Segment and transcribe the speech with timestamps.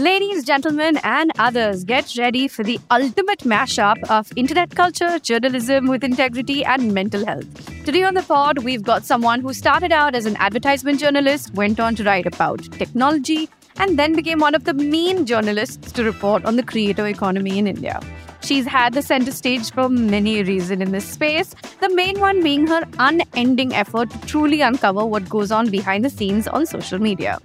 [0.00, 6.02] Ladies, gentlemen, and others, get ready for the ultimate mashup of internet culture, journalism with
[6.02, 7.84] integrity, and mental health.
[7.84, 11.78] Today on the pod, we've got someone who started out as an advertisement journalist, went
[11.78, 16.46] on to write about technology, and then became one of the main journalists to report
[16.46, 18.00] on the creator economy in India.
[18.42, 22.66] She's had the center stage for many reasons in this space, the main one being
[22.66, 27.38] her unending effort to truly uncover what goes on behind the scenes on social media.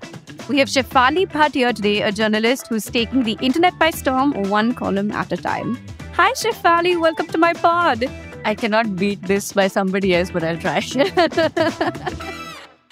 [0.47, 4.73] We have Shephali Bhatt here today, a journalist who's taking the internet by storm one
[4.73, 5.77] column at a time.
[6.13, 6.99] Hi, Shephali.
[6.99, 8.05] Welcome to my pod.
[8.45, 10.81] I cannot beat this by somebody else, but I'll try.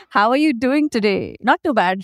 [0.09, 1.37] How are you doing today?
[1.41, 2.01] Not too bad.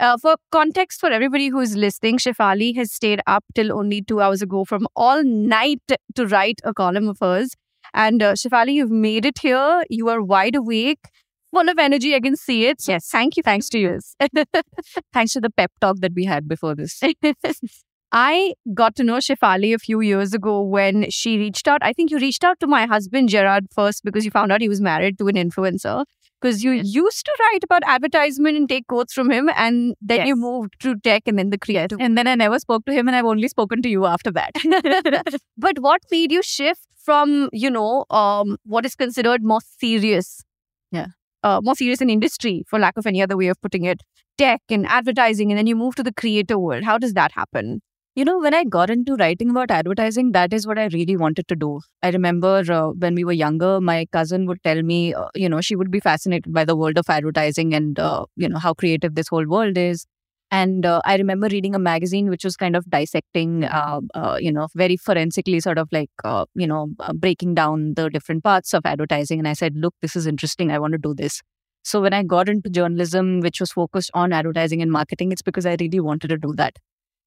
[0.00, 4.40] Uh, for context for everybody who's listening, Shephali has stayed up till only two hours
[4.40, 5.82] ago from all night
[6.14, 7.50] to write a column of hers.
[7.92, 9.84] And uh, Shephali, you've made it here.
[9.90, 11.00] You are wide awake
[11.52, 12.14] full of energy.
[12.14, 12.82] I can see it.
[12.88, 13.08] Yes.
[13.08, 13.42] Thank you.
[13.42, 13.98] Thanks to you.
[15.12, 17.02] Thanks to the pep talk that we had before this.
[18.12, 21.80] I got to know Shephali a few years ago when she reached out.
[21.82, 24.68] I think you reached out to my husband Gerard first because you found out he
[24.68, 26.04] was married to an influencer.
[26.40, 30.28] Because you used to write about advertisement and take quotes from him, and then Yes.
[30.28, 32.00] you moved to tech and then the creative.
[32.00, 34.52] and then I never spoke to him, and I've only spoken to you after that.
[35.58, 40.42] but what made you shift from, you know, um, what is considered more serious?
[40.90, 41.06] Yeah.
[41.42, 44.02] Uh, more serious in industry, for lack of any other way of putting it,
[44.38, 46.84] tech and advertising, and then you move to the creator world.
[46.84, 47.80] How does that happen?
[48.16, 51.46] You know, when I got into writing about advertising, that is what I really wanted
[51.48, 51.80] to do.
[52.02, 55.60] I remember uh, when we were younger, my cousin would tell me, uh, you know,
[55.60, 59.14] she would be fascinated by the world of advertising and, uh, you know, how creative
[59.14, 60.06] this whole world is.
[60.50, 64.50] And uh, I remember reading a magazine which was kind of dissecting, uh, uh, you
[64.50, 66.10] know, very forensically, sort of like,
[66.56, 69.38] you know, breaking down the different parts of advertising.
[69.38, 70.72] And I said, look, this is interesting.
[70.72, 71.40] I want to do this.
[71.84, 75.64] So when I got into journalism, which was focused on advertising and marketing, it's because
[75.64, 76.74] I really wanted to do that.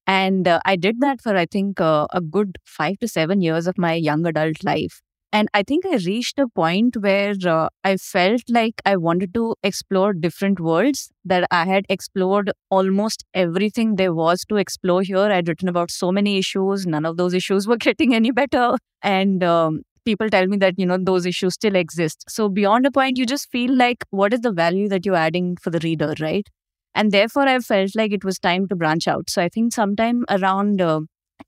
[0.06, 3.66] And uh, I did that for, I think, uh, a good five to seven years
[3.66, 5.00] of my young adult life.
[5.32, 9.56] And I think I reached a point where uh, I felt like I wanted to
[9.64, 15.18] explore different worlds, that I had explored almost everything there was to explore here.
[15.18, 18.76] I'd written about so many issues, none of those issues were getting any better.
[19.02, 22.24] And um, people tell me that, you know, those issues still exist.
[22.28, 25.56] So beyond a point, you just feel like, what is the value that you're adding
[25.56, 26.46] for the reader, right?
[26.94, 29.30] And therefore i felt like it was time to branch out.
[29.30, 31.00] So i think sometime around uh,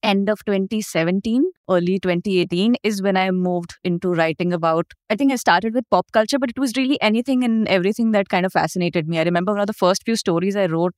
[0.02, 5.36] end of 2017 early 2018 is when i moved into writing about i think i
[5.36, 9.08] started with pop culture but it was really anything and everything that kind of fascinated
[9.08, 9.18] me.
[9.18, 10.94] I remember one of the first few stories i wrote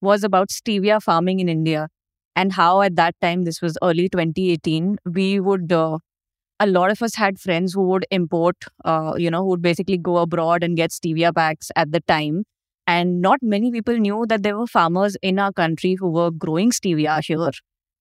[0.00, 1.88] was about stevia farming in india
[2.36, 5.98] and how at that time this was early 2018 we would uh,
[6.60, 9.98] a lot of us had friends who would import uh, you know who would basically
[9.98, 12.44] go abroad and get stevia packs at the time
[12.86, 16.70] and not many people knew that there were farmers in our country who were growing
[16.70, 17.50] stevia here,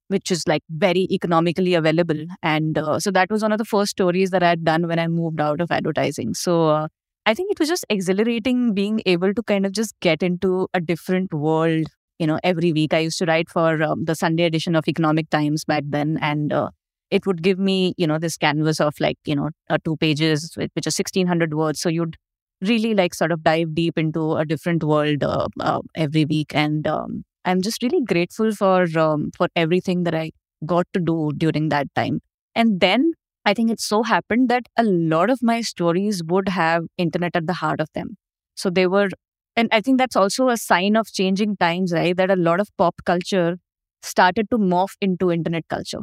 [0.08, 2.26] which is like very economically available.
[2.42, 5.00] And uh, so that was one of the first stories that I had done when
[5.00, 6.34] I moved out of advertising.
[6.34, 6.88] So uh,
[7.26, 10.82] I think it was just exhilarating being able to kind of just get into a
[10.82, 11.86] different world.
[12.18, 15.30] You know, every week I used to write for um, the Sunday edition of Economic
[15.30, 16.18] Times back then.
[16.22, 16.70] And uh,
[17.12, 20.54] it would give me, you know, this canvas of like, you know, uh, two pages,
[20.56, 21.80] which are 1600 words.
[21.80, 22.18] So you'd
[22.62, 26.54] really like sort of dive deep into a different world uh, uh, every week.
[26.56, 30.32] And um, i'm just really grateful for um, for everything that i
[30.66, 32.20] got to do during that time.
[32.56, 33.14] And then
[33.46, 37.48] i think it so happened that a lot of my stories would have internet at
[37.48, 38.18] the heart of them.
[38.56, 39.10] So they were
[39.56, 42.16] and i think that's also a sign of changing times right?
[42.16, 43.58] That a lot of pop culture
[44.04, 46.02] started to morph into internet culture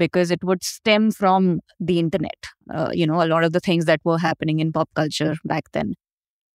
[0.00, 2.46] because it would stem from the internet.
[2.74, 5.64] Uh, you know, a lot of the things that were happening in pop culture back
[5.72, 5.94] then.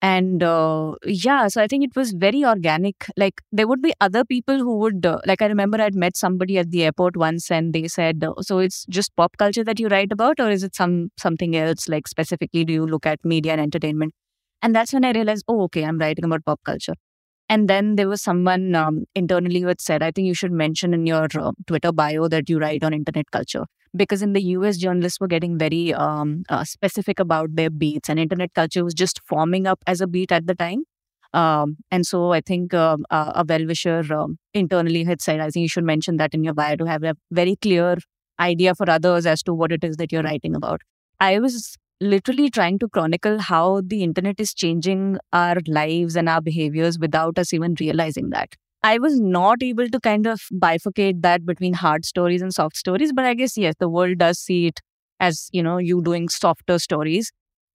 [0.02, 3.06] And uh, yeah, so I think it was very organic.
[3.16, 6.58] Like there would be other people who would, uh, like I remember I'd met somebody
[6.58, 9.88] at the airport once, and they said, uh, "So it's just pop culture that you
[9.88, 11.88] write about, or is it some something else?
[11.88, 14.14] Like specifically, do you look at media and entertainment?"
[14.62, 16.94] And that's when I realized, oh, okay, I'm writing about pop culture.
[17.48, 20.92] And then there was someone um, internally who had said, I think you should mention
[20.92, 23.64] in your uh, Twitter bio that you write on internet culture.
[23.96, 28.18] Because in the US, journalists were getting very um, uh, specific about their beats, and
[28.18, 30.82] internet culture was just forming up as a beat at the time.
[31.32, 35.62] Um, and so I think uh, a well wisher um, internally had said, I think
[35.62, 37.96] you should mention that in your bio to have a very clear
[38.40, 40.82] idea for others as to what it is that you're writing about.
[41.20, 46.40] I was literally trying to chronicle how the internet is changing our lives and our
[46.40, 48.54] behaviors without us even realizing that.
[48.82, 53.12] I was not able to kind of bifurcate that between hard stories and soft stories,
[53.12, 54.80] but I guess, yes, the world does see it
[55.18, 57.32] as, you know, you doing softer stories.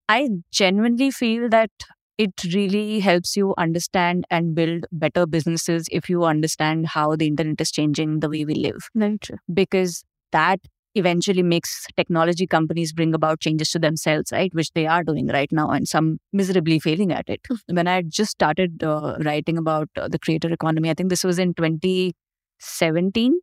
[0.10, 1.72] I genuinely feel that
[2.18, 7.60] it really helps you understand and build better businesses if you understand how the internet
[7.62, 8.90] is changing the way we live.
[8.94, 9.38] Very true.
[9.52, 10.60] Because that
[10.96, 14.54] eventually makes technology companies bring about changes to themselves, right?
[14.54, 17.42] Which they are doing right now, and some miserably failing at it.
[17.68, 21.40] when I just started uh, writing about uh, the creator economy, I think this was
[21.40, 23.40] in 2017.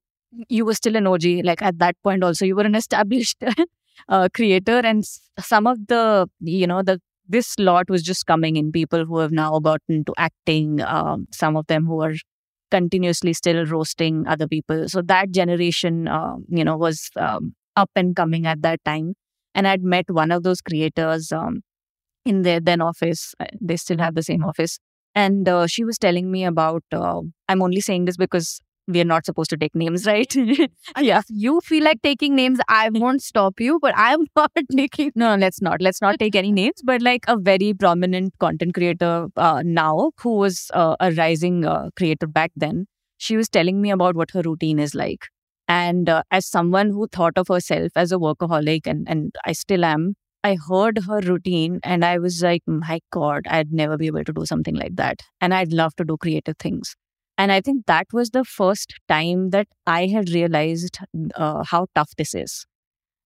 [0.48, 1.24] You were still an OG.
[1.44, 3.42] Like at that point, also, you were an established
[4.08, 5.04] uh, creator, and
[5.40, 9.32] some of the, you know, the this lot was just coming in people who have
[9.32, 12.14] now gotten to acting um, some of them who are
[12.70, 14.88] continuously still roasting other people.
[14.88, 19.14] So that generation, uh, you know, was um, up and coming at that time.
[19.54, 21.62] And I'd met one of those creators um,
[22.24, 23.34] in their then office.
[23.40, 24.78] Uh, they still have the same office.
[25.14, 29.04] And uh, she was telling me about, uh, I'm only saying this because we are
[29.04, 30.34] not supposed to take names, right?
[30.98, 31.22] yeah.
[31.28, 35.12] You feel like taking names, I won't stop you, but I'm not taking.
[35.14, 35.80] No, let's not.
[35.80, 40.36] Let's not take any names, but like a very prominent content creator uh, now who
[40.36, 42.86] was uh, a rising uh, creator back then.
[43.18, 45.26] She was telling me about what her routine is like.
[45.68, 49.84] And uh, as someone who thought of herself as a workaholic, and, and I still
[49.84, 50.14] am,
[50.44, 54.32] I heard her routine and I was like, my God, I'd never be able to
[54.32, 55.20] do something like that.
[55.40, 56.94] And I'd love to do creative things.
[57.38, 60.98] And I think that was the first time that I had realized
[61.36, 62.66] uh, how tough this is.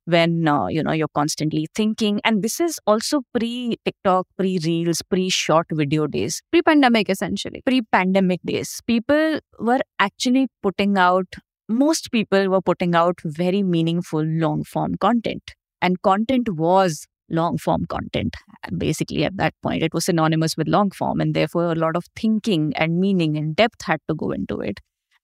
[0.05, 5.01] When uh, you know you're constantly thinking and this is also pre tiktok pre reels
[5.03, 6.43] pre short video days.
[6.51, 7.63] Pre pandemic essentially.
[7.65, 11.27] Pre pandemic days people were actually putting out
[11.69, 15.55] most people were putting out very meaningful long form content.
[15.81, 18.37] And content was long form content.
[18.77, 22.05] Basically, at that point, it was synonymous with long form, and therefore, a lot of
[22.17, 24.81] thinking and meaning and depth had to go into it.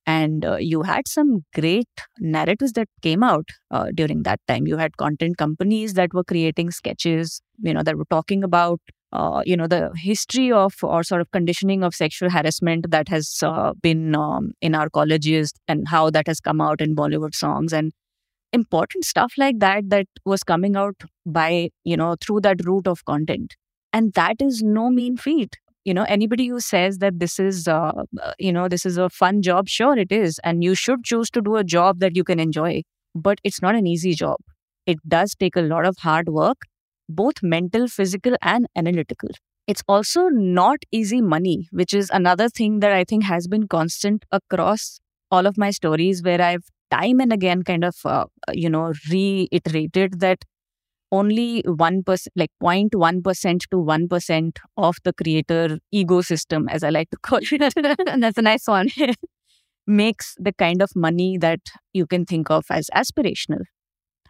[0.06, 4.66] And uh, you had some great narratives that came out uh, during that time.
[4.66, 8.80] You had content companies that were creating sketches, you know, that were talking about
[9.12, 13.38] uh, you know the history of or sort of conditioning of sexual harassment that has
[13.42, 17.72] uh, been um, in our colleges and how that has come out in bollywood songs
[17.72, 17.92] and
[18.52, 20.96] important stuff like that that was coming out
[21.26, 23.56] by you know through that route of content.
[23.92, 25.56] And that is no mean feat.
[25.84, 27.92] You know anybody who says that this is uh,
[28.22, 30.40] uh, you know this is a fun job sure it is.
[30.44, 32.82] And you should choose to do a job that you can enjoy.
[33.14, 34.36] But it's not an easy job.
[34.86, 36.58] It does take a lot of hard work
[37.08, 39.30] both mental physical and analytical.
[39.66, 44.24] It's also not easy money which is another thing that i think has been constant
[44.32, 44.98] across
[45.30, 50.20] all of my stories where i've time and again kind of uh, you know reiterated
[50.20, 50.44] that
[51.10, 57.40] only 1% like 0.1% to 1% of the creator ecosystem as i like to call
[57.42, 57.74] it.
[58.08, 58.88] And that's a nice one.
[59.86, 61.60] Makes the kind of money that
[61.94, 63.62] you can think of as aspirational.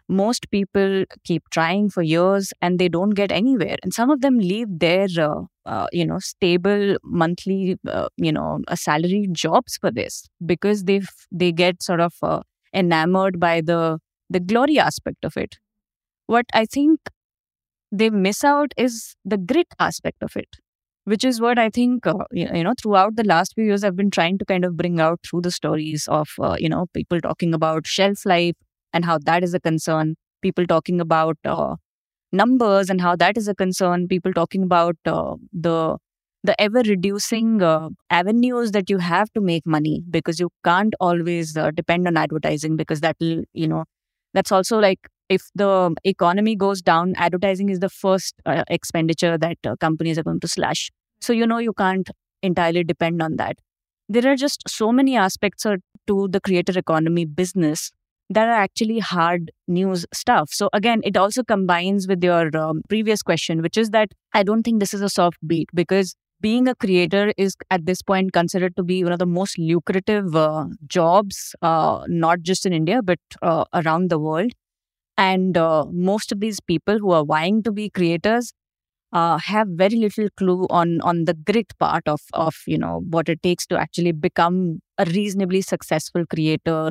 [0.09, 4.39] Most people keep trying for years and they don't get anywhere and some of them
[4.39, 10.27] leave their uh, uh, you know stable monthly uh, you know salary jobs for this
[10.45, 11.01] because they
[11.31, 12.41] they get sort of uh,
[12.73, 13.99] enamored by the
[14.29, 15.57] the glory aspect of it.
[16.27, 17.09] What i think
[17.91, 20.57] they miss out is the grit aspect of it
[21.05, 24.11] which is what i think uh, you know throughout the last few years i've been
[24.11, 27.53] trying to kind of bring out through the stories of uh, you know people talking
[27.53, 28.55] about shelf life
[28.93, 31.75] and how that is a concern people talking about uh,
[32.31, 35.97] numbers and how that is a concern people talking about uh, the
[36.43, 41.57] the ever reducing uh, avenues that you have to make money because you can't always
[41.57, 43.83] uh, depend on advertising because that will you know
[44.33, 49.57] that's also like if the economy goes down advertising is the first uh, expenditure that
[49.65, 50.89] uh, companies are going to slash
[51.21, 52.09] so you know you can't
[52.41, 53.57] entirely depend on that
[54.07, 55.65] there are just so many aspects
[56.07, 57.91] to the creator economy business
[58.29, 60.49] that are actually hard news stuff.
[60.51, 64.63] So again, it also combines with your um, previous question, which is that I don't
[64.63, 68.75] think this is a soft beat because being a creator is at this point considered
[68.77, 73.19] to be one of the most lucrative uh, jobs, uh, not just in India, but
[73.41, 74.51] uh, around the world.
[75.17, 78.53] And uh, most of these people who are vying to be creators
[79.13, 83.29] uh, have very little clue on on the grit part of of you know what
[83.29, 86.89] it takes to actually become a reasonably successful creator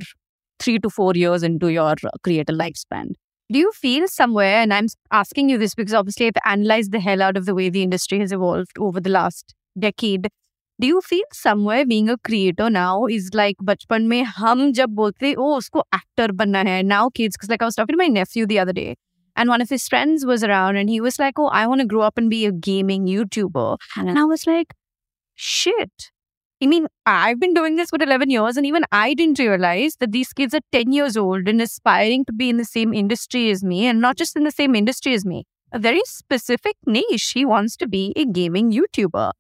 [0.59, 3.13] three to four years into your creator lifespan
[3.52, 7.22] Do you feel somewhere, and I'm asking you this because obviously I've analyzed the hell
[7.22, 10.30] out of the way the industry has evolved over the last decade.
[10.80, 15.34] Do you feel somewhere being a creator now is like बचपन में हम जब बोलते
[15.36, 18.48] ओ उसको actor बनना है now kids because like I was talking to my nephew
[18.48, 18.96] the other day
[19.36, 21.88] and one of his friends was around and he was like oh I want to
[21.88, 24.74] grow up and be a gaming YouTuber and I was like
[25.36, 26.10] shit
[26.61, 30.11] I mean, I've been doing this for 11 years, and even I didn't realize that
[30.11, 33.63] these kids are 10 years old and aspiring to be in the same industry as
[33.63, 37.31] me, and not just in the same industry as me, a very specific niche.
[37.35, 39.33] He wants to be a gaming YouTuber.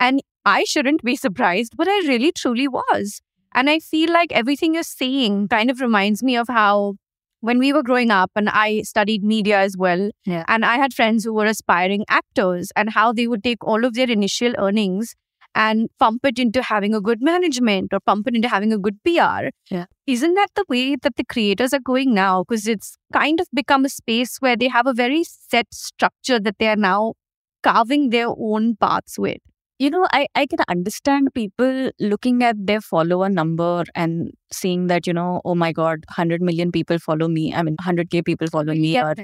[0.00, 3.20] And I shouldn't be surprised, but I really truly was.
[3.54, 6.96] And I feel like everything you're saying kind of reminds me of how
[7.40, 10.44] when we were growing up and I studied media as well, Yeah.
[10.48, 13.94] and I had friends who were aspiring actors and how they would take all of
[13.94, 15.14] their initial earnings
[15.54, 18.98] and pump it into having a good management or pump it into having a good
[19.04, 19.48] PR.
[19.70, 19.86] Yeah.
[20.06, 22.44] Isn't that the way that the creators are going now?
[22.44, 26.58] Because it's kind of become a space where they have a very set structure that
[26.58, 27.14] they are now
[27.62, 29.38] carving their own paths with.
[29.78, 35.06] You know I, I can understand people looking at their follower number and seeing that
[35.06, 37.52] you know oh my god 100 million people follow me.
[37.54, 39.14] I mean 100k people follow me or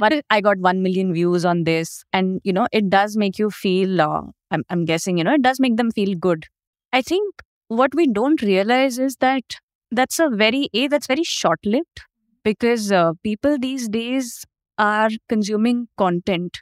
[0.00, 2.04] but i got 1 million views on this.
[2.12, 5.42] And you know it does make you feel uh, I'm, I'm guessing you know it
[5.42, 6.46] does make them feel good.
[6.92, 9.42] I think what we don't realize is that
[9.90, 12.00] that's a very a that's very short lived
[12.44, 14.44] because uh, people these days
[14.78, 16.58] are consuming content.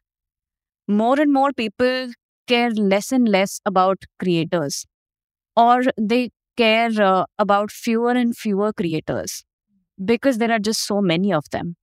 [0.89, 2.13] More and more people
[2.47, 4.87] care less and less about creators
[5.57, 9.45] or they care uh, about fewer and fewer creators
[10.05, 11.77] because there are just so many of them.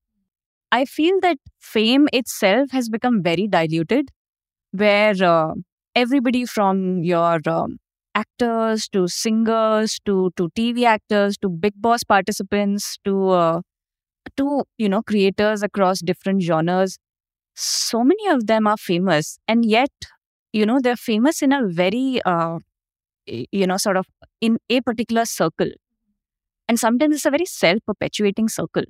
[0.72, 4.10] I feel that fame itself has become very diluted
[4.72, 5.53] where uh,
[5.96, 7.77] everybody from your um,
[8.15, 13.62] actors to singers to to tv actors to Bigg Boss participants to uh,
[14.38, 16.98] to you know creators across different genres
[17.55, 19.91] so many of them are famous and yet
[20.53, 22.57] you know they're famous in a very uh,
[23.27, 24.07] you know sort of
[24.41, 25.69] in a particular circle.
[26.67, 28.83] And sometimes it's a very self-perpetuating circle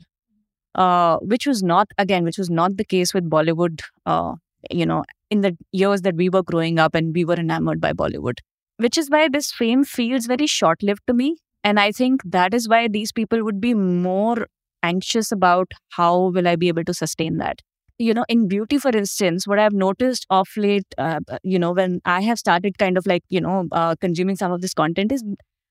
[0.75, 4.33] uh, which was not again which was not the case with bollywood uh,
[4.71, 7.93] you know in the years that we were growing up and we were enamored by
[7.93, 8.39] bollywood
[8.77, 11.37] which is why this fame feels very short-lived to me.
[11.63, 14.47] And i think that is why these people would be more
[14.83, 17.61] anxious about how will i be able to sustain that
[18.07, 21.99] you know in beauty for instance what i've noticed of late uh, you know when
[22.05, 25.23] i have started kind of like you know uh, consuming some of this content is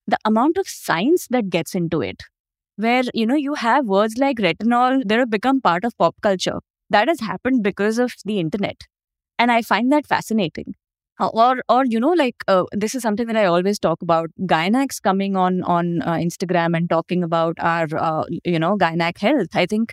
[0.06, 2.22] the amount of science that gets into it.
[2.76, 6.58] Where you know you have words like retinol that have become part of pop culture.
[6.90, 8.76] That has happened because of the internet.
[9.38, 10.74] And i find that fascinating.
[11.20, 14.30] Uh, or or you know like uh, this is something that i always talk about
[14.52, 19.48] gynax coming on on uh, instagram and talking about our uh, you know gynac health.
[19.54, 19.92] I think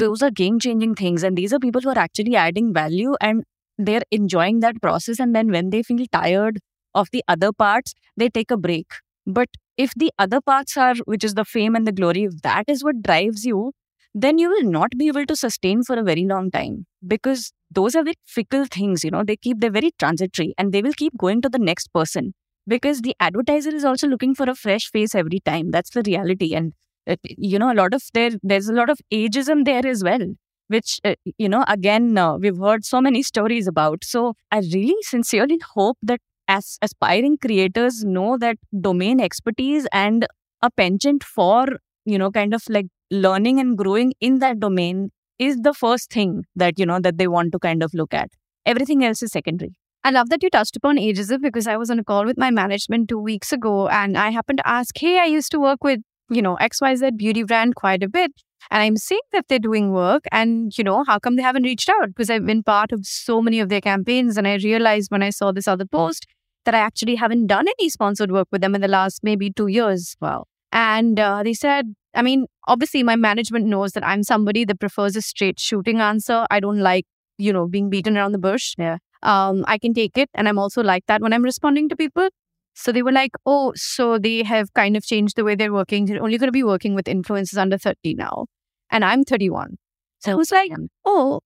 [0.00, 3.44] those are game changing things and these are people who are actually adding value and
[3.78, 6.58] they're enjoying that process and then when they feel tired
[6.94, 8.86] of the other parts they take a break.
[9.26, 12.64] But if the other parts are which is the fame and the glory if that
[12.68, 13.72] is what drives you
[14.14, 17.94] then you will not be able to sustain for a very long time because those
[17.94, 21.16] are very fickle things you know they keep they're very transitory and they will keep
[21.16, 22.32] going to the next person
[22.66, 25.70] because the advertiser is also looking for a fresh face every time.
[25.70, 26.72] That's the reality and
[27.10, 30.26] uh, you know a lot of there there's a lot of ageism there as well
[30.68, 34.04] which uh, you know again uh, we've heard so many stories about.
[34.04, 40.26] So i really sincerely hope that as aspiring creators know that domain expertise and
[40.62, 41.66] a penchant for
[42.04, 46.44] you know kind of like learning and growing in that domain is the first thing
[46.54, 48.30] that you know that they want to kind of look at.
[48.66, 49.74] Everything else is secondary.
[50.02, 52.50] I love that you touched upon ageism because I was on a call with my
[52.50, 56.00] management two weeks ago and I happened to ask, hey, I used to work with,
[56.30, 58.32] you know, XYZ beauty brand quite a bit.
[58.70, 61.88] And I'm seeing that they're doing work and, you know, how come they haven't reached
[61.88, 62.08] out?
[62.08, 64.36] Because I've been part of so many of their campaigns.
[64.36, 66.26] And I realized when I saw this other post
[66.64, 69.66] that I actually haven't done any sponsored work with them in the last maybe two
[69.66, 70.16] years.
[70.20, 74.80] wow And uh, they said, I mean, obviously, my management knows that I'm somebody that
[74.80, 76.46] prefers a straight shooting answer.
[76.50, 77.06] I don't like,
[77.38, 78.74] you know, being beaten around the bush.
[78.78, 78.98] Yeah.
[79.22, 80.28] Um, I can take it.
[80.34, 82.28] And I'm also like that when I'm responding to people.
[82.74, 86.06] So they were like, oh, so they have kind of changed the way they're working.
[86.06, 88.46] They're only going to be working with influencers under 30 now.
[88.90, 89.76] And I'm 31.
[90.20, 90.72] So I was like,
[91.04, 91.40] oh,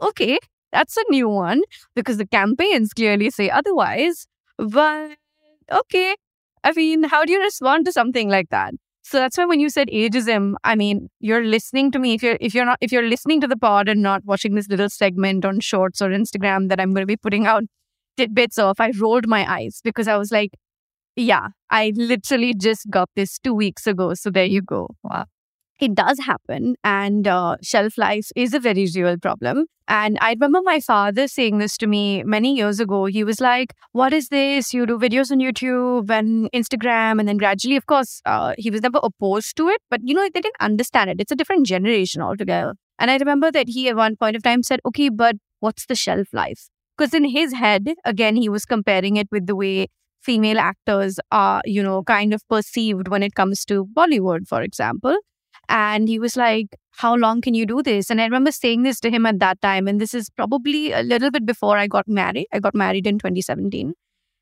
[0.00, 0.38] okay,
[0.72, 1.62] that's a new one
[1.94, 4.26] because the campaigns clearly say otherwise.
[4.56, 5.16] But
[5.70, 6.16] okay.
[6.64, 8.74] I mean, how do you respond to something like that?
[9.02, 12.12] So that's why when you said ageism, I mean, you're listening to me.
[12.14, 14.68] If you're if you're not if you're listening to the pod and not watching this
[14.68, 17.62] little segment on Shorts or Instagram that I'm going to be putting out
[18.18, 20.50] tidbits of, I rolled my eyes because I was like,
[21.18, 24.14] yeah, I literally just got this two weeks ago.
[24.14, 24.88] So there you go.
[25.02, 25.26] Wow.
[25.80, 29.66] It does happen, and uh, shelf life is a very real problem.
[29.86, 33.04] And I remember my father saying this to me many years ago.
[33.06, 34.74] He was like, What is this?
[34.74, 37.20] You do videos on YouTube and Instagram.
[37.20, 40.28] And then gradually, of course, uh, he was never opposed to it, but you know,
[40.34, 41.20] they didn't understand it.
[41.20, 42.74] It's a different generation altogether.
[42.98, 45.94] And I remember that he at one point of time said, Okay, but what's the
[45.94, 46.68] shelf life?
[46.96, 49.86] Because in his head, again, he was comparing it with the way
[50.20, 55.16] female actors are, you know, kind of perceived when it comes to Bollywood, for example.
[55.68, 58.10] And he was like, How long can you do this?
[58.10, 59.86] And I remember saying this to him at that time.
[59.86, 62.46] And this is probably a little bit before I got married.
[62.52, 63.92] I got married in 2017.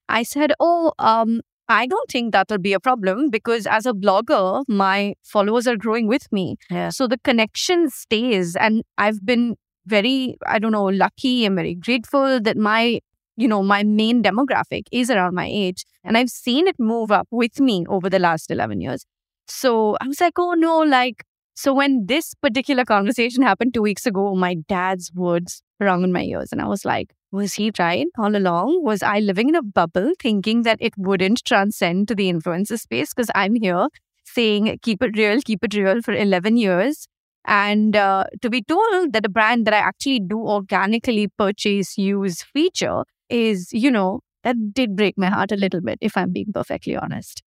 [0.09, 3.92] I said, Oh, um, I don't think that will be a problem because as a
[3.92, 6.56] blogger, my followers are growing with me.
[6.71, 6.90] Yeah.
[6.90, 8.54] So the connection stays.
[8.54, 9.56] And I've been
[9.87, 11.45] very, I don't know, lucky.
[11.45, 13.00] I'm very grateful that my,
[13.37, 15.85] you know, my main demographic is around my age.
[16.05, 19.05] And I've seen it move up with me over the last 11 years.
[19.47, 21.25] So I was like, oh no, like,
[21.55, 26.23] so when this particular conversation happened two weeks ago, my dad's words rung in my
[26.23, 26.50] ears.
[26.52, 28.83] And I was like, was he right all along?
[28.83, 33.12] Was I living in a bubble thinking that it wouldn't transcend to the influencer space?
[33.12, 33.88] Because I'm here
[34.25, 37.07] saying, keep it real, keep it real for 11 years.
[37.45, 42.43] And uh, to be told that a brand that I actually do organically purchase, use,
[42.43, 46.52] feature is, you know, that did break my heart a little bit, if I'm being
[46.52, 47.42] perfectly honest.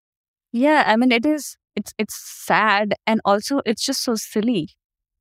[0.52, 2.96] Yeah, I mean, it is, it's, it's sad.
[3.06, 4.70] And also, it's just so silly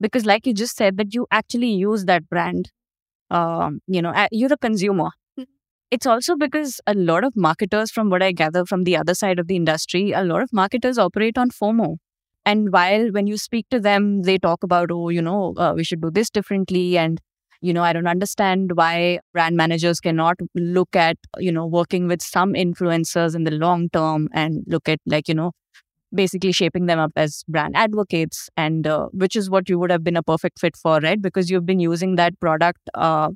[0.00, 2.70] because, like you just said, that you actually use that brand.
[3.30, 5.10] Um, you know, you're the consumer.
[5.38, 5.42] Mm-hmm.
[5.90, 9.38] It's also because a lot of marketers, from what I gather from the other side
[9.38, 11.96] of the industry, a lot of marketers operate on FOMO.
[12.44, 15.82] And while when you speak to them, they talk about, oh, you know, uh, we
[15.82, 16.96] should do this differently.
[16.96, 17.20] And,
[17.60, 22.22] you know, I don't understand why brand managers cannot look at, you know, working with
[22.22, 25.52] some influencers in the long term and look at, like, you know,
[26.14, 28.48] basically shaping them up as brand advocates.
[28.56, 31.20] And uh, which is what you would have been a perfect fit for, right?
[31.20, 33.30] Because you've been using that product uh,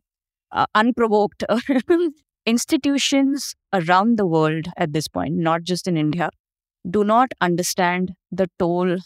[0.52, 1.44] uh, unprovoked.
[2.46, 6.30] Institutions around the world at this point, not just in India,
[6.88, 8.96] do not understand the toll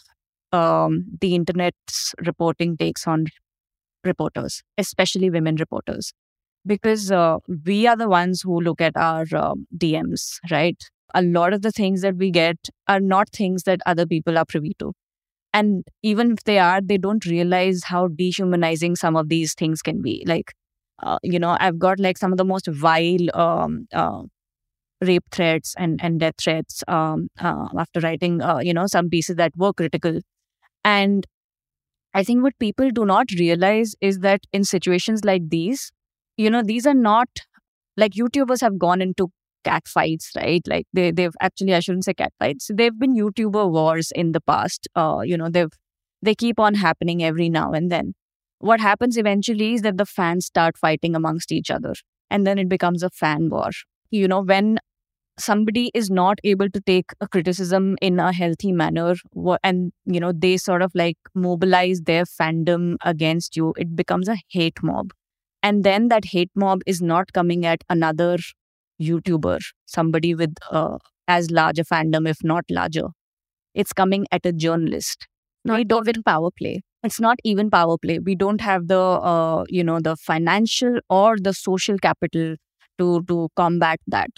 [0.51, 3.25] um, the internet's reporting takes on
[4.05, 6.13] reporters, especially women reporters,
[6.65, 10.77] because uh, we are the ones who look at our um, DMs, right?
[11.13, 12.57] A lot of the things that we get
[12.87, 14.93] are not things that other people are privy to.
[15.53, 20.01] And even if they are, they don't realize how dehumanizing some of these things can
[20.01, 20.23] be.
[20.27, 20.53] Like,
[21.01, 24.23] uh, you know, I've got like some of the most vile um, uh,
[25.01, 29.35] rape threats and, and death threats um, uh, after writing, uh, you know, some pieces
[29.37, 30.19] that were critical.
[30.83, 31.25] And
[32.15, 35.91] I think what people do not realize is that in situations like these,
[36.37, 37.27] you know, these are not
[37.97, 39.27] like YouTubers have gone into
[39.65, 40.61] cat fights, right?
[40.65, 42.71] Like they, they've actually, I shouldn't say cat fights.
[42.73, 44.87] They've been YouTuber wars in the past.
[44.95, 45.73] Uh, you know, they've,
[46.21, 48.13] they keep on happening every now and then.
[48.59, 51.95] What happens eventually is that the fans start fighting amongst each other
[52.31, 53.71] and then it becomes a fan war.
[54.09, 54.79] You know, when
[55.37, 59.15] somebody is not able to take a criticism in a healthy manner
[59.63, 64.37] and you know they sort of like mobilize their fandom against you it becomes a
[64.49, 65.11] hate mob.
[65.63, 68.37] And then that hate mob is not coming at another
[69.01, 73.07] youtuber somebody with uh, as large a fandom if not larger.
[73.73, 75.27] It's coming at a journalist.
[75.65, 76.81] Not even power play.
[77.03, 78.19] It's not even power play.
[78.19, 82.55] We don't have the uh, you know the financial or the social capital
[82.99, 84.29] to to combat that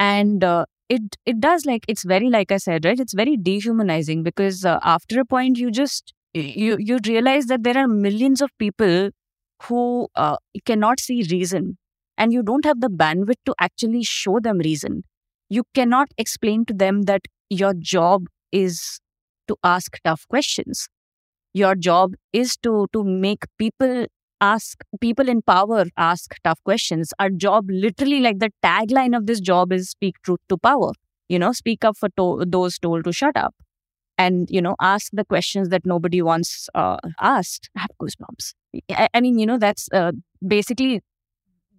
[0.00, 4.24] and uh, it it does like it's very like i said right it's very dehumanizing
[4.24, 8.50] because uh, after a point you just you you realize that there are millions of
[8.58, 9.10] people
[9.64, 11.76] who uh, cannot see reason
[12.18, 15.02] and you don't have the bandwidth to actually show them reason.
[15.50, 19.00] You cannot explain to them that your job is
[19.48, 20.88] to ask tough questions.
[21.54, 24.06] Your job is to to make people
[24.40, 27.12] ask people in power ask tough questions.
[27.18, 30.92] Our job literally like the tagline of this job is speak truth to power.
[31.28, 33.54] You know speak up for to- those told to shut up.
[34.18, 37.70] And you know ask the questions that nobody wants uh, asked.
[37.76, 38.54] I have goosebumps.
[38.90, 40.12] I, I mean you know that's uh,
[40.46, 41.00] basically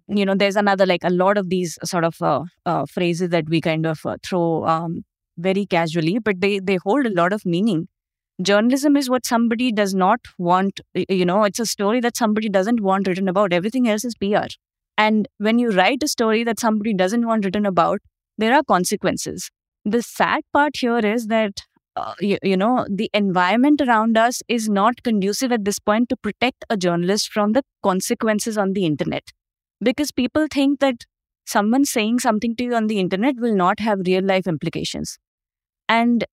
[0.08, 3.48] you know there's another like a lot of these sort of uh, uh phrases that
[3.48, 5.04] we kind of uh, throw um,
[5.38, 7.86] very casually but they they hold a lot of meaning
[8.40, 12.80] journalism is what somebody does not want you know it's a story that somebody doesn't
[12.80, 13.52] want written about.
[13.52, 14.46] Everything else is pr
[14.96, 18.00] and when you write a story that somebody doesn't want written about
[18.38, 19.50] there are consequences.
[19.84, 21.60] The sad part here is that
[21.96, 26.16] uh, you, you know the environment around us is not conducive at this point to
[26.16, 29.24] protect a journalist from the consequences on the internet.
[29.80, 31.04] Because people think that
[31.44, 35.18] someone saying something to you on the internet will not have real life implications.
[35.88, 36.24] And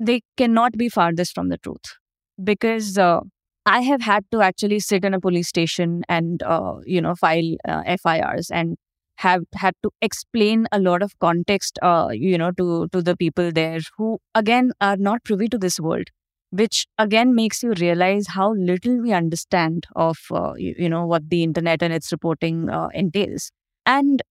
[0.00, 1.96] they cannot be farthest from the truth.
[2.42, 3.20] Because uh,
[3.66, 7.56] I have had to actually sit in a police station and uh, you know file
[7.68, 8.76] uh, FIRs and
[9.18, 13.52] have had to explain a lot of context uh, you know to to the people
[13.52, 16.08] there who again are not privy to this world
[16.50, 21.28] which again makes you realize how little we understand of uh, you, you, know what
[21.28, 23.52] the internet and its reporting uh, entails.
[23.86, 24.22] And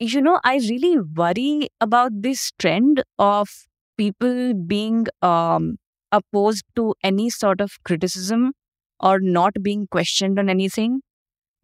[0.00, 3.48] you know i really worry about this trend of
[3.96, 5.76] people being um,
[6.12, 8.52] opposed to any sort of criticism
[9.00, 11.00] or not being questioned on anything?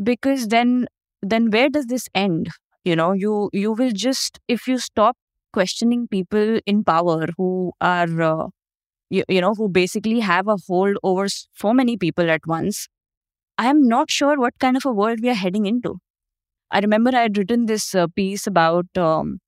[0.02, 0.86] Because then
[1.22, 2.48] then where does this end?
[2.84, 5.16] You know you you will just if you stop
[5.52, 8.48] questioning people in power who are uh,
[9.10, 12.88] you, you know who basically have a hold over so many people at once
[13.58, 15.98] i am not sure what kind of a world we are heading into.
[16.70, 19.38] I remember i had written this uh, piece about um,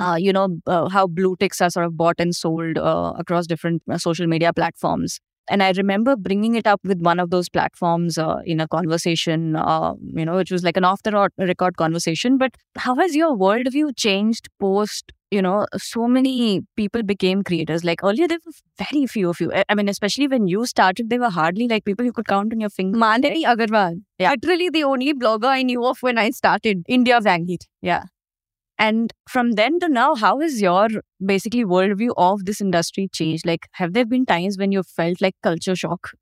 [0.00, 3.46] uh, you know uh, how blue ticks are sort of bought and sold uh, across
[3.46, 7.48] different uh, social media platforms and I remember bringing it up with one of those
[7.48, 11.76] platforms uh, in a conversation, uh, you know, which was like an off the record
[11.76, 12.38] conversation.
[12.38, 17.82] But how has your worldview changed post, you know, so many people became creators?
[17.82, 19.52] Like earlier, there were very few of you.
[19.68, 22.60] I mean, especially when you started, there were hardly like people you could count on
[22.60, 23.02] your fingers.
[23.02, 24.00] Mandevi Agarwal.
[24.18, 24.30] Yeah.
[24.30, 27.64] Literally the only blogger I knew of when I started, India Vangeet.
[27.82, 28.04] Yeah.
[28.80, 30.88] And from then to now, how has your
[31.24, 33.46] basically worldview of this industry changed?
[33.46, 36.12] Like, have there been times when you felt like culture shock?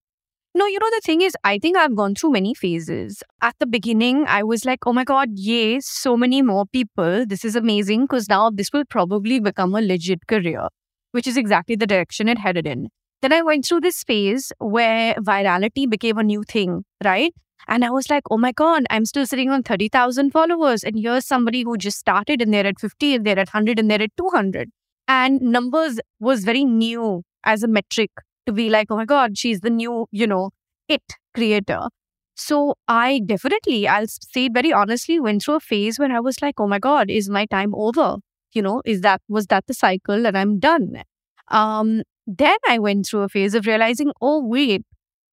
[0.57, 3.23] No, you know, the thing is, I think I've gone through many phases.
[3.41, 7.25] At the beginning, I was like, oh my God, yay, so many more people.
[7.27, 10.67] This is amazing because now this will probably become a legit career,
[11.13, 12.89] which is exactly the direction it headed in.
[13.23, 17.33] Then I went through this phase where virality became a new thing, right?
[17.69, 20.83] And I was like, oh my God, I'm still sitting on 30,000 followers.
[20.83, 23.91] And here's somebody who just started and they're at 50 and they're at 100 and
[23.91, 24.71] they're at 200.
[25.07, 28.11] And numbers was very new as a metric
[28.47, 30.51] to be like, oh my God, she's the new, you know,
[30.89, 31.03] it
[31.35, 31.89] creator.
[32.35, 36.55] So I definitely, I'll say very honestly, went through a phase when I was like,
[36.59, 38.17] oh my God, is my time over?
[38.53, 41.03] You know, is that, was that the cycle and I'm done?
[41.49, 44.83] Um, then I went through a phase of realizing, oh, wait,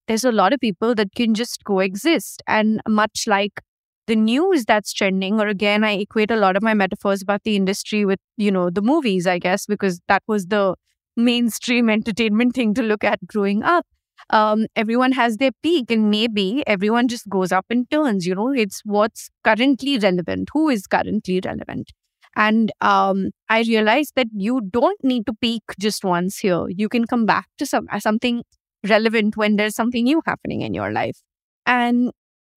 [0.07, 2.43] there's a lot of people that can just coexist.
[2.47, 3.61] And much like
[4.07, 7.55] the news that's trending, or again, I equate a lot of my metaphors about the
[7.55, 10.75] industry with, you know, the movies, I guess, because that was the
[11.17, 13.85] mainstream entertainment thing to look at growing up.
[14.29, 18.25] Um, everyone has their peak, and maybe everyone just goes up in turns.
[18.25, 21.91] You know, it's what's currently relevant, who is currently relevant.
[22.35, 26.65] And um, I realized that you don't need to peak just once here.
[26.69, 28.43] You can come back to some something
[28.87, 31.17] relevant when there's something new happening in your life.
[31.65, 32.11] And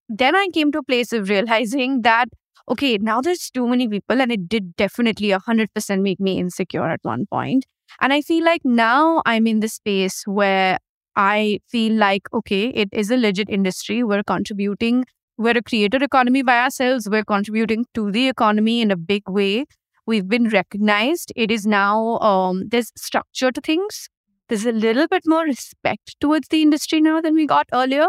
[0.08, 2.28] then I came to a place of realizing that,
[2.68, 7.00] okay, now there's too many people, and it did definitely 100% make me insecure at
[7.02, 7.66] one point.
[8.00, 10.78] And I feel like now I'm in the space where
[11.16, 14.04] I feel like, okay, it is a legit industry.
[14.04, 15.04] We're contributing,
[15.36, 17.08] we're a creator economy by ourselves.
[17.10, 19.66] We're contributing to the economy in a big way.
[20.06, 21.32] We've been recognized.
[21.36, 24.08] It is now, um, there's structure to things
[24.48, 28.06] there's a little bit more respect towards the industry now than we got earlier.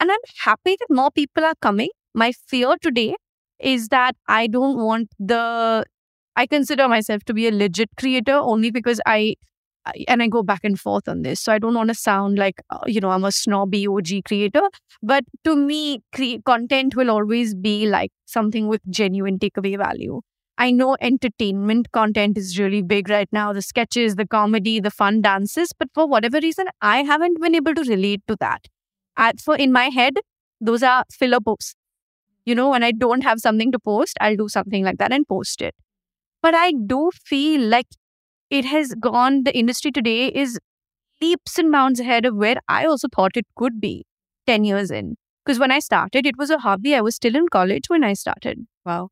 [0.00, 1.88] And I'm happy that more people are coming.
[2.14, 3.16] My fear today
[3.58, 5.84] is that I don't want the,
[6.36, 9.34] I consider myself to be a legit creator only because I,
[10.06, 11.40] and I go back and forth on this.
[11.40, 14.62] So I don't want to sound like, uh, you know, I'm a snobby OG creator.
[15.02, 20.20] But to me, cre- content will always be like something with genuine takeaway value.
[20.58, 25.22] I know entertainment content is really big right now the sketches, the comedy, the fun
[25.22, 28.66] dances, but for whatever reason, I haven't been able to relate to that.
[29.16, 30.14] At, for in my head,
[30.60, 31.76] those are filler posts.
[32.46, 35.28] You know, when I don't have something to post, I'll do something like that and
[35.28, 35.74] post it.
[36.42, 37.86] But I do feel like
[38.50, 40.58] it has gone, the industry today is
[41.20, 44.04] leaps and bounds ahead of where I also thought it could be
[44.46, 45.16] 10 years in.
[45.44, 46.94] Because when I started, it was a hobby.
[46.94, 48.66] I was still in college when I started.
[48.84, 49.10] Wow.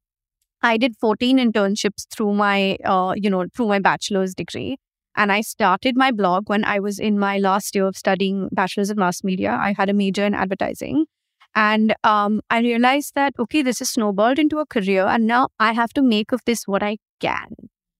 [0.62, 4.79] I did 14 internships through my, uh, you know, through my bachelor's degree.
[5.16, 8.90] And I started my blog when I was in my last year of studying bachelor's
[8.90, 9.53] in mass media.
[9.53, 11.07] I had a major in advertising.
[11.55, 15.07] And um, I realized that, okay, this is snowballed into a career.
[15.07, 17.49] And now I have to make of this what I can.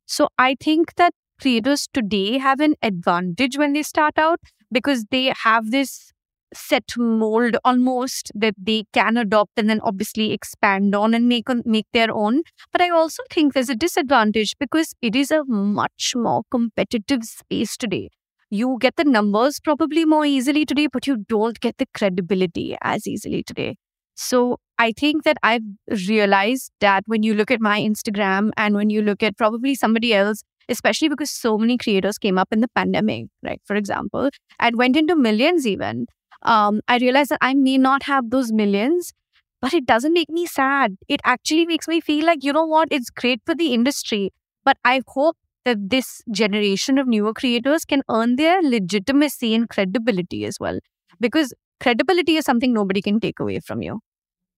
[0.07, 4.41] So I think that creators today have an advantage when they start out
[4.71, 6.13] because they have this
[6.55, 11.87] set mold almost that they can adopt and then obviously expand on and make make
[11.93, 16.43] their own but i also think there's a disadvantage because it is a much more
[16.51, 18.09] competitive space today
[18.51, 23.07] you get the numbers probably more easily today but you don't get the credibility as
[23.07, 23.77] easily today
[24.15, 25.63] so i think that i've
[26.09, 30.15] realized that when you look at my instagram and when you look at probably somebody
[30.15, 33.61] else especially because so many creators came up in the pandemic, right?
[33.67, 36.07] For example, and went into millions even
[36.47, 39.13] um, I realize that I may not have those millions,
[39.61, 40.97] but it doesn't make me sad.
[41.09, 44.33] It actually makes me feel like, you know what, it's great for the industry.
[44.65, 50.45] But I hope that this generation of newer creators can earn their legitimacy and credibility
[50.45, 50.79] as well.
[51.21, 54.01] Because credibility is something nobody can take away from you.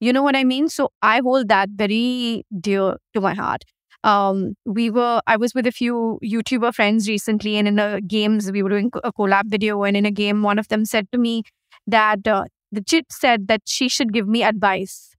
[0.01, 0.69] You know what I mean?
[0.69, 3.65] So I hold that very dear to my heart.
[4.05, 8.51] um, we were I was with a few YouTuber friends recently, and in a games
[8.57, 11.19] we were doing a collab video, and in a game, one of them said to
[11.25, 11.43] me
[11.89, 15.11] that uh, the chit said that she should give me advice,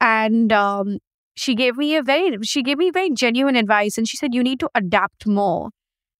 [0.00, 0.98] and um,
[1.36, 4.42] she gave me a very she gave me very genuine advice, and she said you
[4.42, 5.70] need to adapt more.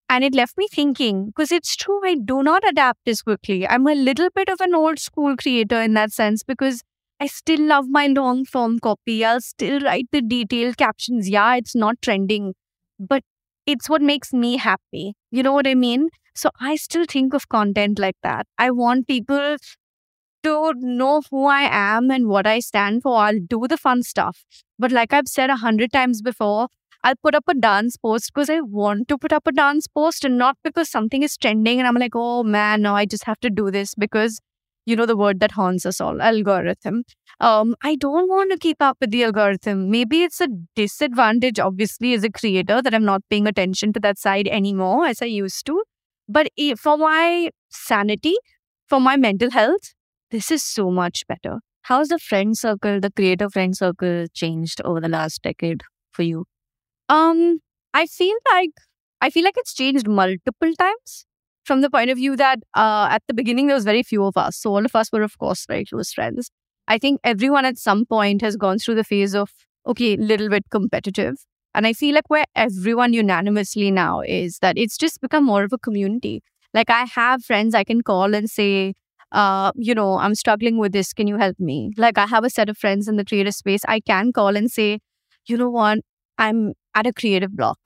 [0.09, 3.67] And it left me thinking because it's true, I do not adapt as quickly.
[3.67, 6.81] I'm a little bit of an old school creator in that sense because
[7.19, 9.23] I still love my long form copy.
[9.23, 11.29] I'll still write the detailed captions.
[11.29, 12.53] Yeah, it's not trending,
[12.99, 13.23] but
[13.67, 15.13] it's what makes me happy.
[15.31, 16.09] You know what I mean?
[16.33, 18.47] So I still think of content like that.
[18.57, 19.57] I want people
[20.43, 23.15] to know who I am and what I stand for.
[23.17, 24.43] I'll do the fun stuff.
[24.77, 26.67] But like I've said a hundred times before,
[27.03, 30.25] I'll put up a dance post because I want to put up a dance post
[30.25, 33.39] and not because something is trending and I'm like, oh man, no, I just have
[33.41, 34.39] to do this because
[34.85, 37.03] you know the word that haunts us all algorithm
[37.47, 42.13] um i don't want to keep up with the algorithm maybe it's a disadvantage obviously
[42.13, 45.65] as a creator that i'm not paying attention to that side anymore as i used
[45.65, 45.83] to
[46.27, 48.35] but for my sanity
[48.87, 49.93] for my mental health
[50.31, 51.59] this is so much better.
[51.83, 56.45] How's the friend circle the creator friend circle changed over the last decade for you?
[57.09, 57.59] Um
[57.93, 58.71] i feel like
[59.21, 61.25] i feel like it's changed multiple times
[61.65, 64.37] from the point of view that uh, at the beginning there was very few of
[64.37, 64.57] us.
[64.57, 66.49] So all of us were of course very close friends.
[66.87, 69.51] I think everyone at some point has gone through the phase of
[69.87, 71.35] okay little bit competitive.
[71.75, 75.73] And i feel like where everyone unanimously now is that it's just become more of
[75.73, 76.41] a community.
[76.73, 78.93] Like i have friends i can call and say
[79.31, 82.49] uh, you know i'm struggling with this can you help me like i have a
[82.49, 84.99] set of friends in the creative space i can call and say
[85.47, 85.99] you know what
[86.37, 87.79] i'm at a creative block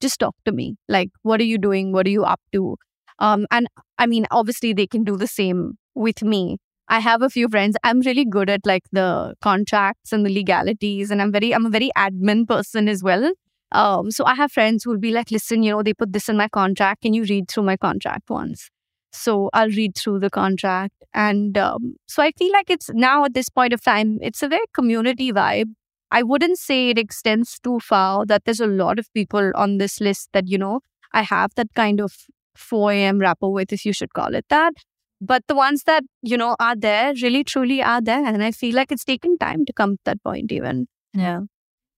[0.00, 2.76] just talk to me like what are you doing what are you up to
[3.18, 3.66] um, and
[3.98, 6.58] I mean, obviously, they can do the same with me.
[6.88, 7.76] I have a few friends.
[7.82, 11.70] I'm really good at like the contracts and the legalities, and I'm very, I'm a
[11.70, 13.32] very admin person as well.
[13.72, 16.28] Um, so I have friends who will be like, listen, you know, they put this
[16.28, 17.02] in my contract.
[17.02, 18.70] Can you read through my contract once?
[19.16, 20.94] So I'll read through the contract.
[21.14, 24.48] And um, so I feel like it's now at this point of time, it's a
[24.48, 25.72] very community vibe.
[26.10, 30.00] I wouldn't say it extends too far, that there's a lot of people on this
[30.00, 30.80] list that, you know,
[31.12, 32.12] I have that kind of
[32.54, 33.18] 4 a.m.
[33.18, 34.74] rapport with, if you should call it that.
[35.20, 38.24] But the ones that, you know, are there really truly are there.
[38.24, 40.86] And I feel like it's taking time to come to that point, even.
[41.14, 41.40] Yeah.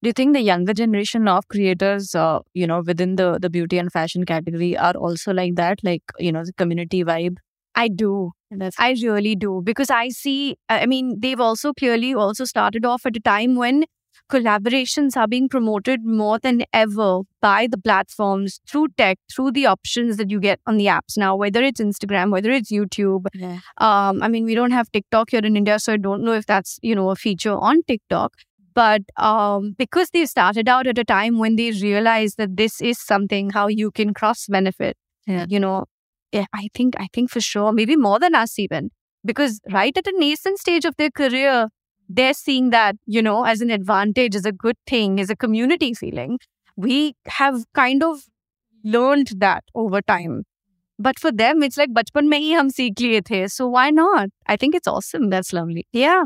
[0.03, 3.79] Do you think the younger generation of creators, uh, you know, within the, the beauty
[3.79, 5.81] and fashion category are also like that?
[5.83, 7.39] Like, you know, the community vibe?
[7.75, 8.33] I do.
[8.79, 9.61] I really do.
[9.65, 13.85] Because I see, I mean, they've also clearly also started off at a time when
[14.31, 20.17] collaborations are being promoted more than ever by the platforms through tech, through the options
[20.17, 23.27] that you get on the apps now, whether it's Instagram, whether it's YouTube.
[23.35, 23.59] Yeah.
[23.79, 26.47] Um, I mean, we don't have TikTok here in India, so I don't know if
[26.47, 28.33] that's, you know, a feature on TikTok.
[28.79, 33.01] But um, because they started out at a time when they realized that this is
[33.05, 35.47] something how you can cross benefit, yeah.
[35.49, 35.87] you know,
[36.31, 38.91] yeah, I think I think for sure, maybe more than us even.
[39.25, 41.71] Because right at a nascent stage of their career,
[42.09, 45.93] they're seeing that, you know, as an advantage, as a good thing, as a community
[45.93, 46.39] feeling.
[46.77, 48.21] We have kind of
[48.85, 50.45] learned that over time.
[51.01, 53.49] But for them, it's like bachpan mein hi hum seekh liye the.
[53.49, 54.29] So why not?
[54.47, 55.29] I think it's awesome.
[55.31, 55.85] That's lovely.
[56.05, 56.23] Yeah.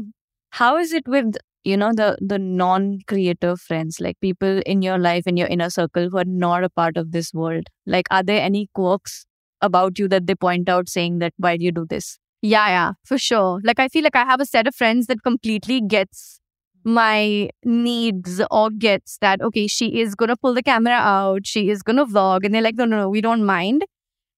[0.60, 5.26] How is it with you know the the non-creative friends, like people in your life
[5.26, 7.66] in your inner circle who are not a part of this world?
[7.86, 9.24] Like, are there any quirks
[9.60, 12.18] about you that they point out, saying that why do you do this?
[12.42, 13.60] Yeah, yeah, for sure.
[13.64, 16.40] Like I feel like I have a set of friends that completely gets
[16.84, 21.82] my needs or gets that okay, she is gonna pull the camera out, she is
[21.82, 23.84] gonna vlog, and they're like, no, no, no, we don't mind.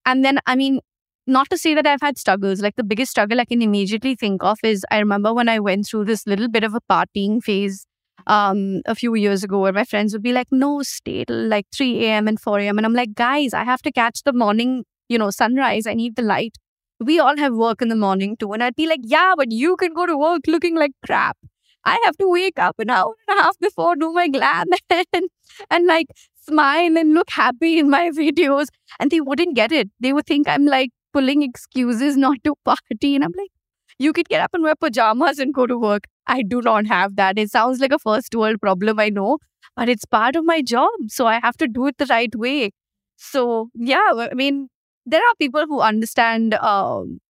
[0.07, 0.81] And then I mean,
[1.27, 2.61] not to say that I've had struggles.
[2.61, 5.87] Like the biggest struggle I can immediately think of is I remember when I went
[5.87, 7.87] through this little bit of a partying phase
[8.27, 11.67] um a few years ago where my friends would be like, no, stay till like
[11.75, 12.29] 3 a.m.
[12.29, 12.79] and 4 a.m.
[12.79, 15.87] And I'm like, guys, I have to catch the morning, you know, sunrise.
[15.87, 16.57] I need the light
[17.01, 18.53] we all have work in the morning too.
[18.53, 21.37] And I'd be like, yeah, but you can go to work looking like crap.
[21.85, 25.29] I have to wake up an hour and a half before, do my glam and,
[25.71, 26.07] and like
[26.41, 28.67] smile and look happy in my videos.
[28.99, 29.91] And they wouldn't get it.
[30.01, 33.15] They would think I'm like pulling excuses not to party.
[33.15, 33.51] And I'm like,
[33.99, 36.05] you could get up and wear pajamas and go to work.
[36.27, 37.39] I do not have that.
[37.39, 39.39] It sounds like a first world problem, I know,
[39.77, 40.91] but it's part of my job.
[41.09, 42.71] So I have to do it the right way.
[43.17, 44.69] So, yeah, I mean,
[45.07, 47.21] there are people who understand um,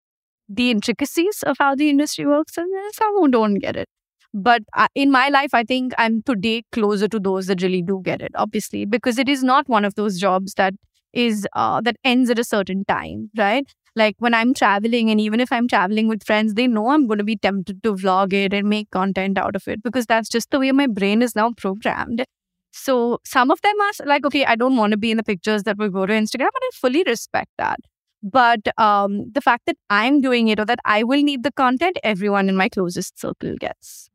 [0.48, 3.88] the intricacies of how the industry works, and some who don't get it.
[4.32, 8.00] But uh, in my life, I think I'm today closer to those that really do
[8.04, 10.74] get it, obviously, because it is not one of those jobs that
[11.14, 13.66] is uh, that ends at a certain time, right?
[13.96, 17.18] Like when I'm traveling, and even if I'm traveling with friends, they know I'm going
[17.18, 20.50] to be tempted to vlog it and make content out of it because that's just
[20.50, 22.24] the way my brain is now programmed.
[22.72, 25.62] So some of them are like, okay, I don't want to be in the pictures
[25.62, 27.78] that will go to Instagram, and I fully respect that.
[28.22, 31.98] But um, the fact that I'm doing it or that I will need the content,
[32.02, 34.08] everyone in my closest circle gets.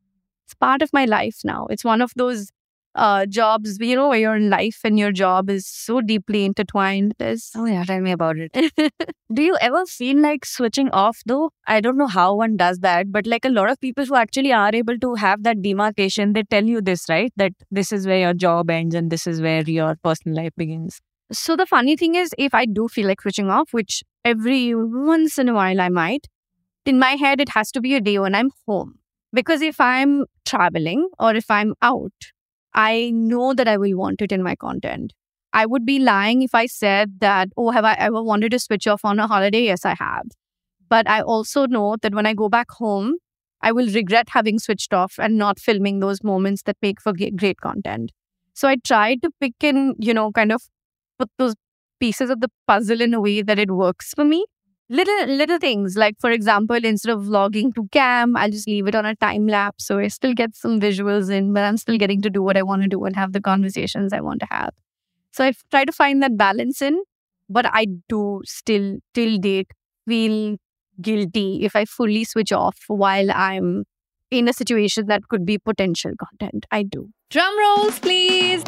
[0.46, 1.66] It's part of my life now.
[1.70, 2.50] It's one of those
[2.94, 7.14] uh, jobs, you know, where your life and your job is so deeply intertwined.
[7.18, 8.52] There's Oh yeah, tell me about it.
[9.32, 11.50] Do you ever feel like switching off though?
[11.66, 14.52] I don't know how one does that, but like a lot of people who actually
[14.52, 17.32] are able to have that demarcation, they tell you this, right?
[17.36, 21.00] That this is where your job ends and this is where your personal life begins.
[21.32, 25.38] So the funny thing is, if I do feel like switching off, which every once
[25.38, 26.26] in a while I might,
[26.86, 28.98] in my head, it has to be a day when I'm home.
[29.32, 32.12] Because if I'm traveling or if I'm out,
[32.74, 35.12] I know that I will want it in my content.
[35.52, 38.86] I would be lying if I said that, oh, have I ever wanted to switch
[38.86, 39.64] off on a holiday?
[39.64, 40.26] Yes, I have.
[40.88, 43.16] But I also know that when I go back home,
[43.62, 47.60] I will regret having switched off and not filming those moments that make for great
[47.60, 48.12] content.
[48.54, 50.62] So I try to pick and, you know, kind of
[51.18, 51.54] put those
[52.00, 54.46] pieces of the puzzle in a way that it works for me
[54.90, 55.96] little little things.
[55.96, 59.46] Like for example instead of vlogging to cam i'll just leave it on a time
[59.46, 62.56] lapse so i still get some visuals in but i'm still getting to do what
[62.56, 64.74] i want to do and have the conversations i want to have.
[65.32, 67.02] So i try to find that balance in
[67.48, 69.70] but i do still till date
[70.06, 70.56] feel
[71.00, 73.84] guilty if i fully switch off while i'm
[74.30, 76.64] in a situation that could be potential content.
[76.70, 77.08] I do.
[77.30, 78.62] Drum rolls please.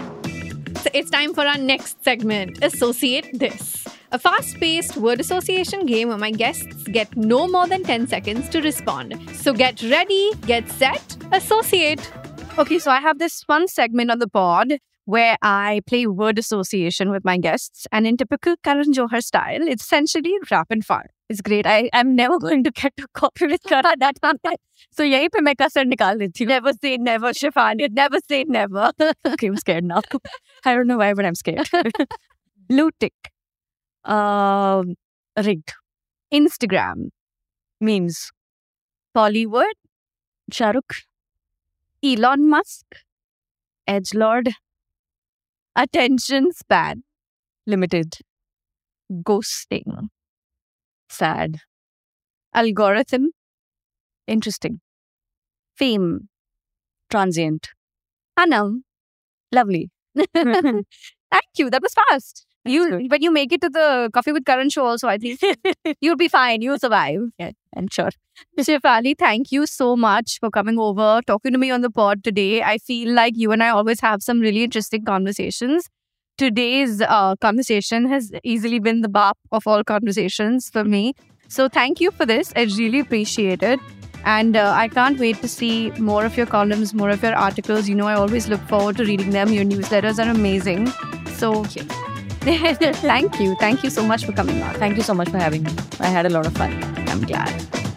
[0.92, 2.62] It's time for our next segment.
[2.62, 3.81] Associate this
[4.12, 8.48] a fast paced word association game where my guests get no more than 10 seconds
[8.50, 9.14] to respond.
[9.32, 12.12] So get ready, get set, associate.
[12.58, 14.74] Okay, so I have this fun segment on the pod
[15.06, 17.86] where I play word association with my guests.
[17.90, 21.08] And in typical Karan Johar style, it's essentially rapid fire.
[21.30, 21.66] It's great.
[21.66, 24.36] I, I'm never going to get a Koffee with Karan that time.
[24.90, 27.90] So yahi pe main kasar nikal deti Never say never, Shephali.
[28.02, 28.92] Never say never.
[29.26, 30.02] okay, I'm scared now.
[30.66, 31.70] I don't know why, but I'm scared.
[32.68, 33.31] Blue tick
[34.04, 34.82] uh,
[35.36, 35.72] rigged.
[36.32, 37.10] Instagram.
[37.80, 38.32] Memes.
[39.16, 39.74] Bollywood.
[40.52, 41.02] Shahrukh.
[42.04, 42.86] Elon Musk.
[43.86, 44.50] Edge Lord.
[45.76, 47.04] Attention span.
[47.66, 48.18] Limited.
[49.12, 50.08] Ghosting.
[51.08, 51.58] Sad.
[52.54, 53.30] Algorithm.
[54.26, 54.80] Interesting.
[55.76, 56.28] Fame.
[57.10, 57.70] Transient.
[58.38, 58.82] Aanam.
[59.52, 59.90] Lovely.
[60.34, 60.84] Thank
[61.58, 61.70] you.
[61.70, 62.46] That was fast.
[62.64, 65.40] You when you make it to the Koffee with Karan show also, I think
[66.00, 66.62] you'll be fine.
[66.62, 67.20] You'll survive.
[67.38, 68.10] Yeah, I'm sure.
[68.58, 72.62] Shephali, thank you so much for coming over, talking to me on the pod today.
[72.62, 75.88] I feel like you and I always have some really interesting conversations.
[76.38, 81.14] Today's uh, conversation has easily been the bop of all conversations for me.
[81.48, 82.52] So thank you for this.
[82.56, 83.80] I really appreciate it.
[84.24, 87.88] And uh, I can't wait to see more of your columns, more of your articles.
[87.88, 89.52] You know, I always look forward to reading them.
[89.52, 90.86] Your newsletters are amazing.
[91.34, 91.64] So,
[92.44, 93.54] Thank you.
[93.56, 94.74] Thank you so much for coming on.
[94.74, 95.72] Thank you so much for having me.
[96.00, 96.72] I had a lot of fun.
[97.08, 97.91] I'm glad.